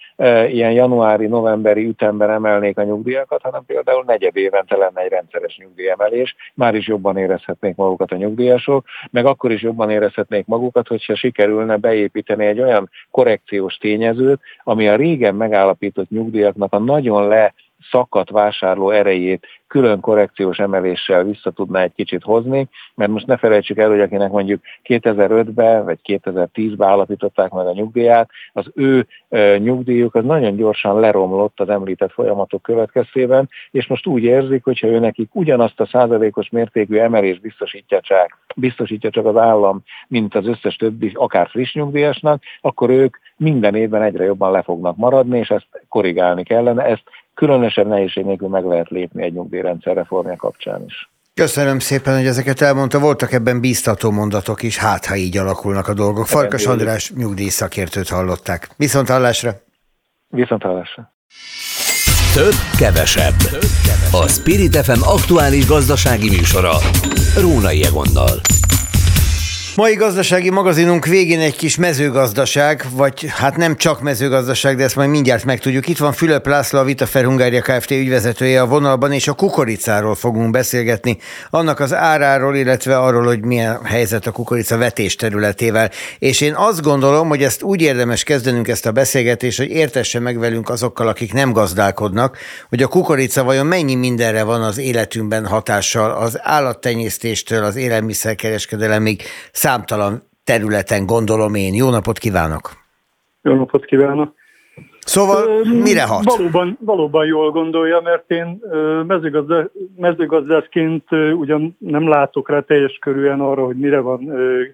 [0.48, 6.36] ilyen januári-novemberi ütemben emelnék a nyugdíjakat, hanem például negyed évente lenne egy rendszeres nyugdíjemelés.
[6.54, 11.78] Már is jobban érezhetnék magukat a nyugdíjasok, meg akkor is jobban érezhetnék magukat, hogyha sikerülne
[11.78, 17.54] beépíteni egy olyan korrekciós tényezőt, ami a régen megállapított nyugdíjaknak a nagyon le
[17.91, 23.77] szakadt vásárló erejét külön korrekciós emeléssel vissza tudná egy kicsit hozni, mert most ne felejtsük
[23.77, 29.07] el, hogy akinek mondjuk 2005-ben vagy 2010-ben állapították meg a nyugdíját, az ő
[29.57, 34.99] nyugdíjuk az nagyon gyorsan leromlott az említett folyamatok következtében, és most úgy érzik, hogyha ő
[34.99, 40.75] nekik ugyanazt a százalékos mértékű emelést biztosítja csak, biztosítja csak az állam, mint az összes
[40.75, 45.67] többi, akár friss nyugdíjasnak, akkor ők minden évben egyre jobban le fognak maradni, és ezt
[45.89, 46.83] korrigálni kellene.
[46.83, 47.03] Ezt
[47.35, 49.33] különösebb nehézség nélkül meg lehet lépni egy
[49.84, 51.10] reformja kapcsán is.
[51.34, 52.99] Köszönöm szépen, hogy ezeket elmondta.
[52.99, 56.28] Voltak ebben bíztató mondatok is, hát ha így alakulnak a dolgok.
[56.28, 58.69] Farkas András nyugdíjszakértőt hallották.
[58.78, 59.51] Viszont hallásra!
[60.28, 61.13] Viszont hallásra!
[62.34, 63.36] Több, kevesebb.
[64.12, 66.73] A Spirit FM aktuális gazdasági műsora.
[67.41, 68.41] Rónai Egonnal.
[69.75, 75.09] Mai gazdasági magazinunk végén egy kis mezőgazdaság, vagy hát nem csak mezőgazdaság, de ezt majd
[75.09, 75.88] mindjárt megtudjuk.
[75.88, 77.91] Itt van Fülöp László, a Vita Hungária Kft.
[77.91, 81.17] ügyvezetője a vonalban, és a kukoricáról fogunk beszélgetni,
[81.49, 85.91] annak az áráról, illetve arról, hogy milyen helyzet a kukorica vetés területével.
[86.19, 90.39] És én azt gondolom, hogy ezt úgy érdemes kezdenünk ezt a beszélgetést, hogy értesse meg
[90.39, 92.38] velünk azokkal, akik nem gazdálkodnak,
[92.69, 99.23] hogy a kukorica vajon mennyi mindenre van az életünkben hatással, az állattenyésztéstől az élelmiszerkereskedelemig,
[99.65, 101.73] számtalan területen gondolom én.
[101.73, 102.71] Jó napot kívánok!
[103.41, 104.34] Jó napot kívánok!
[104.99, 106.23] Szóval mire hat?
[106.23, 108.60] Valóban, valóban jól gondolja, mert én
[109.08, 114.32] mezőgazda, mezőgazdászként ugyan nem látok rá teljes körűen arra, hogy mire van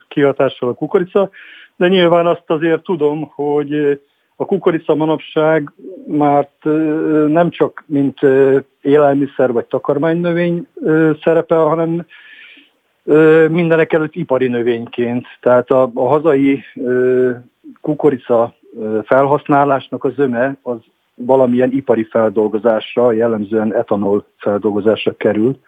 [0.07, 1.29] kihatással a kukorica,
[1.75, 4.01] de nyilván azt azért tudom, hogy
[4.35, 5.73] a kukorica manapság
[6.07, 6.49] már
[7.27, 8.19] nem csak mint
[8.81, 10.67] élelmiszer vagy takarmánynövény
[11.23, 12.05] szerepel, hanem
[13.49, 15.25] mindenek előtt ipari növényként.
[15.41, 16.63] Tehát a, a hazai
[17.81, 18.53] kukorica
[19.03, 20.77] felhasználásnak a zöme az
[21.15, 25.59] valamilyen ipari feldolgozásra, jellemzően etanol feldolgozásra kerül,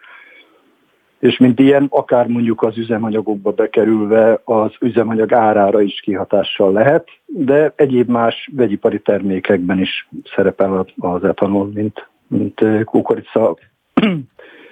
[1.18, 7.72] és mint ilyen, akár mondjuk az üzemanyagokba bekerülve az üzemanyag árára is kihatással lehet, de
[7.76, 13.56] egyéb más vegyipari termékekben is szerepel az etanol, mint, mint kukorica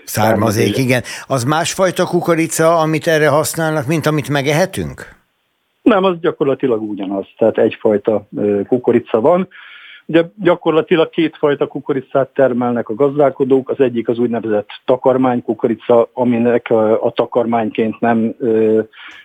[0.05, 1.03] Származék, igen.
[1.27, 5.21] Az másfajta kukorica, amit erre használnak, mint amit megehetünk?
[5.83, 7.27] Nem, az gyakorlatilag ugyanaz.
[7.38, 8.27] Tehát egyfajta
[8.69, 9.49] kukorica van.
[10.07, 18.01] Ugye gyakorlatilag kétfajta kukoricát termelnek a gazdálkodók, az egyik az úgynevezett takarmánykukorica, aminek a, takarmányként
[18.01, 18.35] nem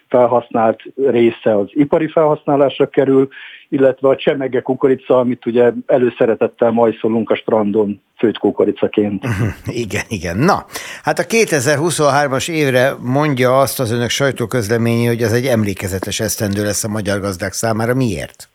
[0.09, 3.27] felhasznált része az ipari felhasználásra kerül,
[3.69, 9.25] illetve a csemege kukorica, amit ugye előszeretettel majszolunk a strandon főtt kukoricaként.
[9.83, 10.37] Igen, igen.
[10.37, 10.65] Na,
[11.03, 16.83] hát a 2023-as évre mondja azt az önök sajtóközleményi, hogy ez egy emlékezetes esztendő lesz
[16.83, 17.93] a magyar gazdák számára.
[17.93, 18.49] Miért?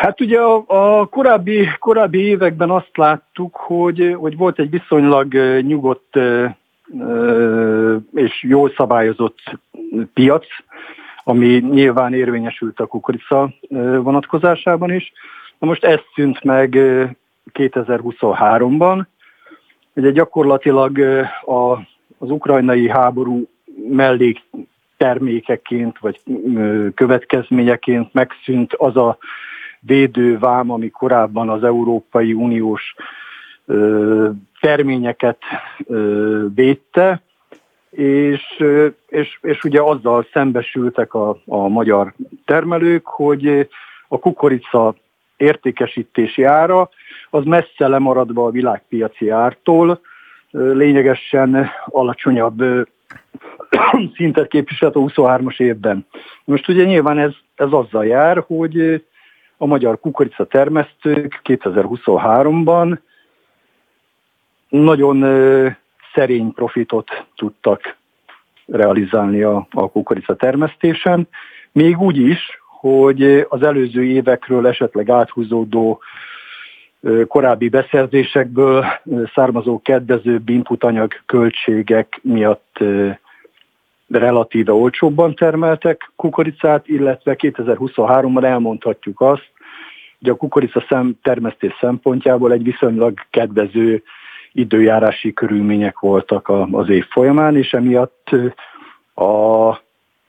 [0.00, 6.18] Hát ugye a, a korábbi, korábbi években azt láttuk, hogy, hogy volt egy viszonylag nyugodt
[8.14, 9.38] és jól szabályozott
[10.14, 10.46] piac,
[11.24, 13.52] ami nyilván érvényesült a kukorica
[14.02, 15.12] vonatkozásában is.
[15.58, 16.76] Na most ez szűnt meg
[17.52, 19.04] 2023-ban.
[19.94, 20.98] Ugye gyakorlatilag
[21.44, 21.72] a,
[22.18, 23.48] az ukrajnai háború
[23.88, 24.42] mellék
[24.96, 26.20] termékeként vagy
[26.94, 29.18] következményeként megszűnt az a
[29.80, 32.94] védővám, ami korábban az Európai Uniós
[34.60, 35.38] terményeket
[36.54, 37.22] védte,
[37.90, 38.64] és,
[39.08, 42.14] és, és ugye azzal szembesültek a, a magyar
[42.44, 43.68] termelők, hogy
[44.08, 44.94] a kukorica
[45.36, 46.90] értékesítési ára
[47.30, 50.00] az messze lemaradva a világpiaci ártól,
[50.50, 52.62] lényegesen alacsonyabb
[54.16, 56.06] szintet képviselt a 23-as évben.
[56.44, 59.04] Most ugye nyilván ez, ez azzal jár, hogy
[59.62, 62.98] a magyar kukorica termesztők 2023-ban
[64.68, 65.24] nagyon
[66.14, 67.96] szerény profitot tudtak
[68.66, 71.28] realizálni a, a kukorica termesztésen,
[71.72, 76.00] még úgy is, hogy az előző évekről esetleg áthúzódó
[77.26, 78.84] korábbi beszerzésekből
[79.34, 82.78] származó kedvezőbb inputanyag költségek miatt
[84.10, 89.50] relatíve olcsóbban termeltek kukoricát, illetve 2023-ban elmondhatjuk azt,
[90.18, 94.02] hogy a kukorica szem termesztés szempontjából egy viszonylag kedvező
[94.52, 98.30] időjárási körülmények voltak az év folyamán, és emiatt
[99.14, 99.74] a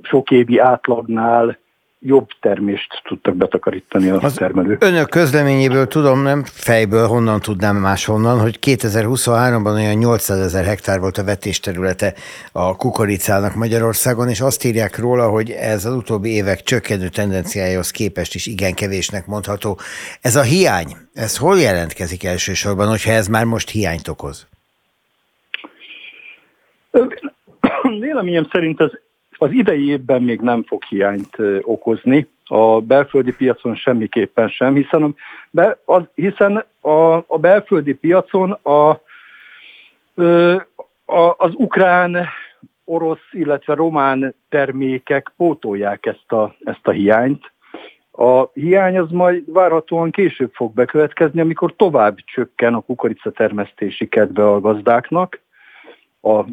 [0.01, 1.57] sok évi átlagnál
[2.03, 4.83] jobb termést tudtak betakarítani a az termelők.
[4.83, 11.17] Önök közleményéből tudom, nem fejből, honnan tudnám máshonnan, hogy 2023-ban olyan 800 ezer hektár volt
[11.17, 12.13] a vetésterülete
[12.51, 18.35] a kukoricának Magyarországon, és azt írják róla, hogy ez az utóbbi évek csökkenő tendenciájához képest
[18.35, 19.79] is igen kevésnek mondható.
[20.21, 24.47] Ez a hiány, ez hol jelentkezik elsősorban, hogyha ez már most hiányt okoz?
[27.99, 28.99] Véleményem szerint az
[29.41, 35.09] az idei évben még nem fog hiányt okozni, a belföldi piacon semmiképpen sem, hiszen, a,
[35.49, 38.89] be, az, hiszen a, a belföldi piacon a,
[41.05, 42.27] a, az ukrán,
[42.85, 47.51] orosz, illetve román termékek pótolják ezt a, ezt a hiányt.
[48.11, 54.47] A hiány az majd várhatóan később fog bekövetkezni, amikor tovább csökken a kukorica termesztési kedve
[54.47, 55.39] a gazdáknak.
[56.21, 56.43] A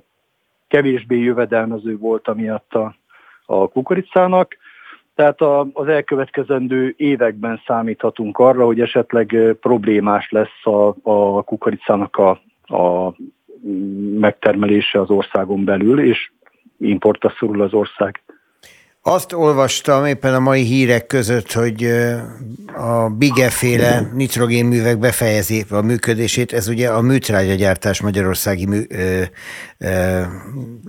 [0.69, 2.95] kevésbé jövedelmező volt amiatt a,
[3.47, 4.57] a kukoricának.
[5.15, 12.31] Tehát a, az elkövetkezendő években számíthatunk arra, hogy esetleg problémás lesz a, a kukoricának a,
[12.75, 13.15] a
[14.19, 16.31] megtermelése az országon belül, és
[16.79, 18.23] importra szorul az ország.
[19.03, 21.87] Azt olvastam éppen a mai hírek között, hogy
[22.79, 26.53] a bigeféle nitrogénművek befejezi a működését.
[26.53, 29.23] Ez ugye a műtrágyagyártás magyarországi mű, ö,
[29.79, 30.21] ö,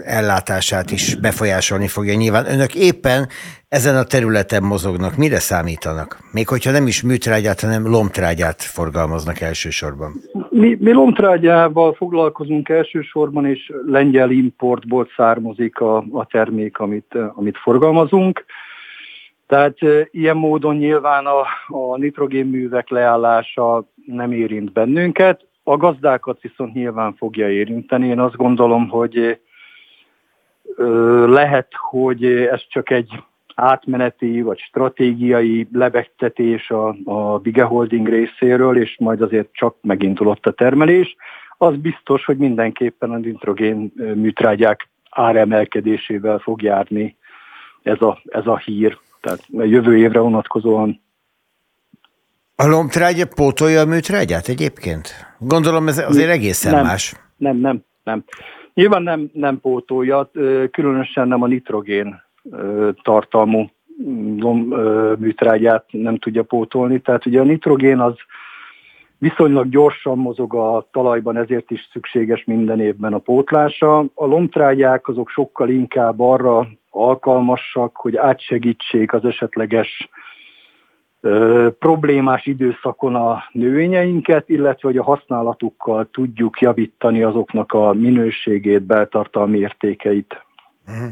[0.04, 2.14] ellátását is befolyásolni fogja.
[2.14, 3.28] Nyilván önök éppen
[3.70, 5.18] ezen a területen mozognak.
[5.18, 6.20] Mire számítanak?
[6.32, 10.14] Még hogyha nem is műtrágyát, hanem lomtrágyát forgalmaznak elsősorban.
[10.50, 18.46] Mi, mi lomtrágyával foglalkozunk elsősorban, és lengyel importból származik a, a termék, amit, amit forgalmazunk.
[19.50, 19.78] Tehát
[20.12, 27.52] ilyen módon nyilván a, a nitrogénművek leállása nem érint bennünket, a gazdákat viszont nyilván fogja
[27.52, 28.08] érinteni.
[28.08, 29.40] Én azt gondolom, hogy
[31.26, 33.24] lehet, hogy ez csak egy
[33.56, 40.52] átmeneti vagy stratégiai lebegtetés a, a Bige Holding részéről, és majd azért csak megindulott a
[40.52, 41.16] termelés.
[41.58, 47.16] Az biztos, hogy mindenképpen a nitrogén műtrágyák áremelkedésével fog járni
[47.84, 48.98] ez a, ez a hír.
[49.22, 51.02] Tehát a jövő évre vonatkozóan
[52.62, 55.08] a lombtrágya pótolja a műtrágyát egyébként?
[55.38, 57.14] Gondolom ez azért egészen nem, más.
[57.38, 58.24] Nem, nem, nem.
[58.74, 60.32] Nyilván nem, nem pótolja,
[60.72, 62.22] különösen nem a nitrogén
[63.04, 63.70] tartalmú
[65.18, 67.00] műtrágyát nem tudja pótolni.
[67.00, 68.16] Tehát ugye a nitrogén az
[69.20, 74.00] viszonylag gyorsan mozog a talajban, ezért is szükséges minden évben a pótlása.
[74.00, 80.10] A lomtrágyák azok sokkal inkább arra alkalmasak, hogy átsegítsék az esetleges
[81.80, 90.46] problémás időszakon a növényeinket, illetve hogy a használatukkal tudjuk javítani azoknak a minőségét, beltartalmi értékeit.
[90.86, 91.08] Mhm.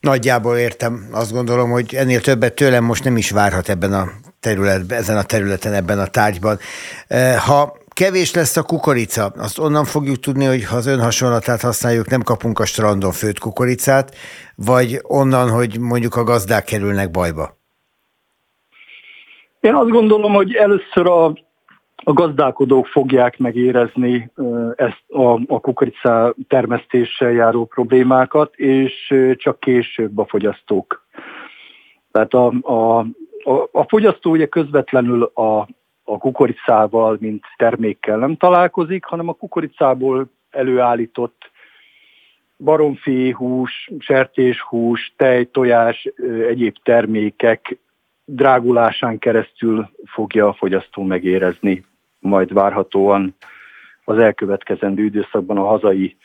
[0.00, 1.08] Nagyjából értem.
[1.12, 4.04] Azt gondolom, hogy ennél többet tőlem most nem is várhat ebben a
[4.42, 6.58] területben, ezen a területen, ebben a tárgyban.
[7.46, 12.08] Ha kevés lesz a kukorica, azt onnan fogjuk tudni, hogy ha az ön hasonlatát használjuk,
[12.10, 14.14] nem kapunk a strandon főtt kukoricát,
[14.56, 17.60] vagy onnan, hogy mondjuk a gazdák kerülnek bajba?
[19.60, 21.24] Én azt gondolom, hogy először a,
[21.96, 24.30] a gazdálkodók fogják megérezni
[24.76, 31.06] ezt a, a kukoricá termesztéssel járó problémákat, és csak később a fogyasztók.
[32.12, 33.06] Tehát a, a,
[33.44, 35.68] a, a fogyasztó ugye közvetlenül a,
[36.04, 41.50] a kukoricával, mint termékkel nem találkozik, hanem a kukoricából előállított
[42.58, 46.08] baromfi hús, sertéshús, tej, tojás,
[46.48, 47.78] egyéb termékek
[48.24, 51.84] drágulásán keresztül fogja a fogyasztó megérezni
[52.18, 53.34] majd várhatóan
[54.04, 56.16] az elkövetkezendő időszakban a hazai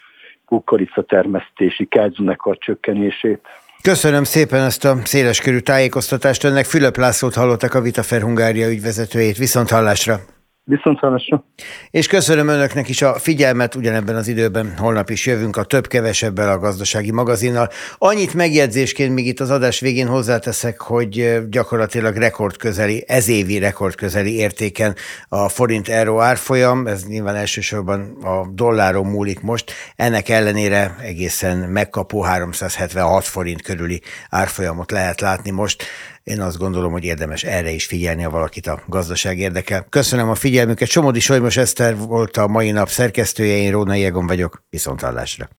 [0.45, 3.41] kukorica termesztési kegyznek a csökkenését.
[3.81, 6.43] Köszönöm szépen ezt a széleskörű tájékoztatást.
[6.43, 9.37] Önnek Fülöp Lászlót hallottak a Vitafer Hungária ügyvezetőjét.
[9.37, 10.36] Viszont hallásra!
[10.69, 11.43] Viszont hallásra.
[11.91, 16.57] És köszönöm önöknek is a figyelmet, ugyanebben az időben holnap is jövünk a több-kevesebbel a
[16.57, 17.69] gazdasági magazinnal.
[17.97, 24.95] Annyit megjegyzésként még itt az adás végén hozzáteszek, hogy gyakorlatilag rekordközeli, ezévi rekordközeli értéken
[25.27, 32.21] a forint euró árfolyam, ez nyilván elsősorban a dolláron múlik most, ennek ellenére egészen megkapó
[32.21, 35.83] 376 forint körüli árfolyamot lehet látni most.
[36.27, 39.85] Én azt gondolom, hogy érdemes erre is figyelni, ha valakit a gazdaság érdekel.
[39.89, 40.87] Köszönöm a figyelmüket.
[40.87, 44.63] Somodi Solymos Eszter volt a mai nap szerkesztője, én Róna Jégon vagyok.
[44.69, 45.49] Viszontlátásra.